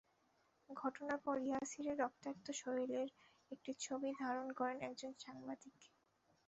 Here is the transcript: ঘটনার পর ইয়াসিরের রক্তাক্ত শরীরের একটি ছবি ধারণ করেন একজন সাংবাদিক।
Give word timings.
ঘটনার 0.69 1.19
পর 1.25 1.37
ইয়াসিরের 1.41 1.99
রক্তাক্ত 1.99 2.47
শরীরের 2.61 3.07
একটি 3.51 3.71
ছবি 3.81 4.09
ধারণ 4.19 4.47
করেন 4.51 4.77
একজন 4.87 5.11
সাংবাদিক। 5.19 5.77